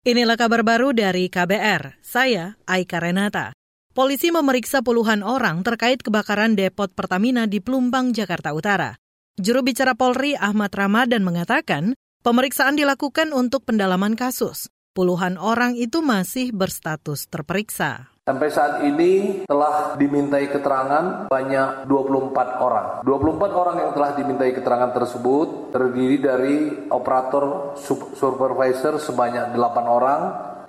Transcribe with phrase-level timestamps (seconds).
[0.00, 2.00] Inilah kabar baru dari KBR.
[2.00, 3.52] Saya Aika Renata.
[3.92, 8.96] Polisi memeriksa puluhan orang terkait kebakaran depot Pertamina di Plumbang, Jakarta Utara.
[9.36, 11.92] Juru bicara Polri Ahmad Ramadan mengatakan,
[12.24, 14.72] pemeriksaan dilakukan untuk pendalaman kasus.
[14.96, 18.08] Puluhan orang itu masih berstatus terperiksa.
[18.30, 22.86] Sampai saat ini telah dimintai keterangan banyak 24 orang.
[23.02, 26.56] 24 orang yang telah dimintai keterangan tersebut terdiri dari
[26.94, 27.74] operator
[28.14, 30.20] supervisor sebanyak 8 orang,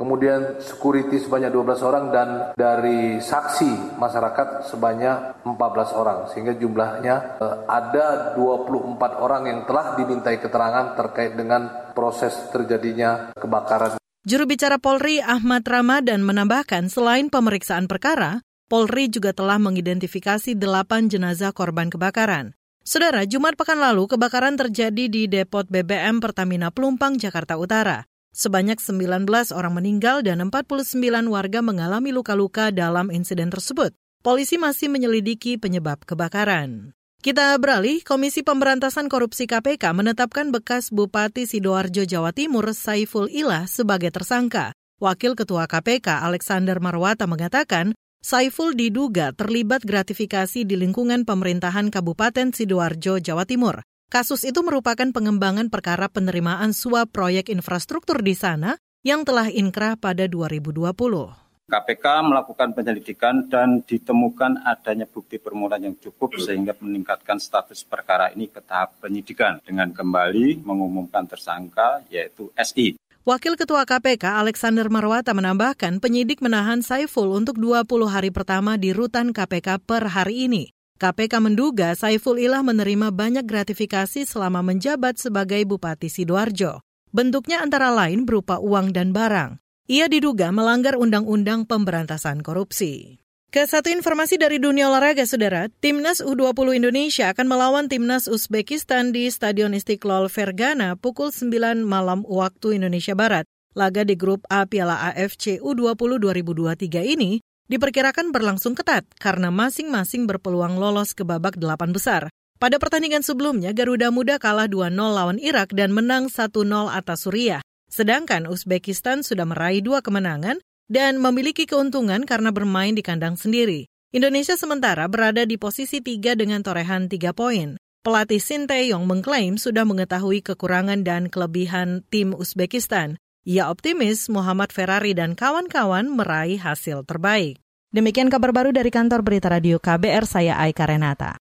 [0.00, 7.56] kemudian security sebanyak 12 orang dan dari saksi masyarakat sebanyak 14 orang sehingga jumlahnya eh,
[7.68, 13.99] ada 24 orang yang telah dimintai keterangan terkait dengan proses terjadinya kebakaran
[14.30, 21.50] Juru bicara Polri Ahmad Ramadan menambahkan selain pemeriksaan perkara, Polri juga telah mengidentifikasi delapan jenazah
[21.50, 22.54] korban kebakaran.
[22.86, 28.06] Saudara, Jumat pekan lalu kebakaran terjadi di depot BBM Pertamina Pelumpang, Jakarta Utara.
[28.30, 33.98] Sebanyak 19 orang meninggal dan 49 warga mengalami luka-luka dalam insiden tersebut.
[34.22, 36.94] Polisi masih menyelidiki penyebab kebakaran.
[37.20, 44.08] Kita beralih, Komisi Pemberantasan Korupsi KPK menetapkan bekas Bupati Sidoarjo Jawa Timur Saiful Ilah sebagai
[44.08, 44.72] tersangka.
[45.04, 47.92] Wakil Ketua KPK Alexander Marwata mengatakan,
[48.24, 53.84] Saiful diduga terlibat gratifikasi di lingkungan pemerintahan Kabupaten Sidoarjo, Jawa Timur.
[54.08, 60.24] Kasus itu merupakan pengembangan perkara penerimaan suap proyek infrastruktur di sana yang telah inkrah pada
[60.24, 61.39] 2020.
[61.70, 68.50] KPK melakukan penyelidikan dan ditemukan adanya bukti permulaan yang cukup sehingga meningkatkan status perkara ini
[68.50, 72.98] ke tahap penyidikan dengan kembali mengumumkan tersangka yaitu SI.
[73.22, 79.30] Wakil Ketua KPK Alexander Marwata menambahkan penyidik menahan Saiful untuk 20 hari pertama di rutan
[79.30, 80.74] KPK per hari ini.
[80.98, 86.82] KPK menduga Saiful Ilah menerima banyak gratifikasi selama menjabat sebagai Bupati Sidoarjo.
[87.14, 89.69] Bentuknya antara lain berupa uang dan barang.
[89.90, 93.18] Ia diduga melanggar Undang-Undang Pemberantasan Korupsi.
[93.50, 99.26] Ke satu informasi dari dunia olahraga, saudara, Timnas U20 Indonesia akan melawan Timnas Uzbekistan di
[99.26, 103.50] Stadion Istiqlal Fergana pukul 9 malam waktu Indonesia Barat.
[103.74, 110.78] Laga di grup A Piala AFC U20 2023 ini diperkirakan berlangsung ketat karena masing-masing berpeluang
[110.78, 112.30] lolos ke babak delapan besar.
[112.62, 116.46] Pada pertandingan sebelumnya, Garuda Muda kalah 2-0 lawan Irak dan menang 1-0
[116.94, 117.66] atas Suriah.
[117.90, 123.90] Sedangkan Uzbekistan sudah meraih dua kemenangan dan memiliki keuntungan karena bermain di kandang sendiri.
[124.10, 127.78] Indonesia sementara berada di posisi tiga dengan torehan tiga poin.
[128.00, 133.20] Pelatih Sinteyong mengklaim sudah mengetahui kekurangan dan kelebihan tim Uzbekistan.
[133.46, 137.62] Ia optimis Muhammad Ferrari dan kawan-kawan meraih hasil terbaik.
[137.94, 141.38] Demikian kabar baru dari kantor Berita Radio KBR, saya Aika Renata.